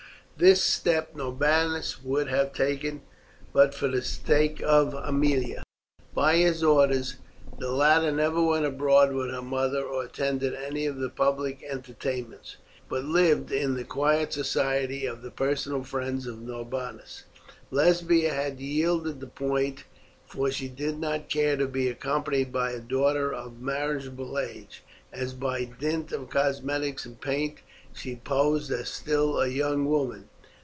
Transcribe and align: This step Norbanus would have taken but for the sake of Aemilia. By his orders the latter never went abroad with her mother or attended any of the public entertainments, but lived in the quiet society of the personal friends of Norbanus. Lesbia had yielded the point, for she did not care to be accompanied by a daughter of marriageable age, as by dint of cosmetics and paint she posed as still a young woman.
This 0.37 0.63
step 0.63 1.13
Norbanus 1.15 2.03
would 2.03 2.27
have 2.29 2.51
taken 2.53 3.03
but 3.53 3.75
for 3.75 3.87
the 3.87 4.01
sake 4.01 4.59
of 4.65 4.95
Aemilia. 4.95 5.61
By 6.15 6.37
his 6.37 6.63
orders 6.63 7.17
the 7.59 7.69
latter 7.71 8.11
never 8.11 8.41
went 8.41 8.65
abroad 8.65 9.13
with 9.13 9.29
her 9.29 9.43
mother 9.43 9.83
or 9.85 10.03
attended 10.03 10.55
any 10.55 10.87
of 10.87 10.97
the 10.97 11.09
public 11.09 11.61
entertainments, 11.61 12.55
but 12.89 13.03
lived 13.05 13.51
in 13.51 13.75
the 13.75 13.83
quiet 13.83 14.33
society 14.33 15.05
of 15.05 15.21
the 15.21 15.29
personal 15.29 15.83
friends 15.83 16.25
of 16.25 16.39
Norbanus. 16.41 17.25
Lesbia 17.69 18.33
had 18.33 18.59
yielded 18.59 19.19
the 19.19 19.27
point, 19.27 19.83
for 20.25 20.49
she 20.49 20.67
did 20.69 20.97
not 20.99 21.29
care 21.29 21.55
to 21.55 21.67
be 21.67 21.87
accompanied 21.87 22.51
by 22.51 22.71
a 22.71 22.79
daughter 22.79 23.31
of 23.31 23.61
marriageable 23.61 24.39
age, 24.39 24.81
as 25.13 25.35
by 25.35 25.65
dint 25.65 26.11
of 26.11 26.31
cosmetics 26.31 27.05
and 27.05 27.21
paint 27.21 27.59
she 27.93 28.15
posed 28.15 28.71
as 28.71 28.87
still 28.89 29.37
a 29.39 29.47
young 29.47 29.85
woman. 29.85 30.25